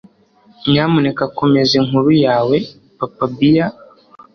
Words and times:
Nyamuneka 0.69 1.23
komeza 1.37 1.71
inkuru 1.79 2.09
yawe 2.25 2.57
papabear 2.97 3.69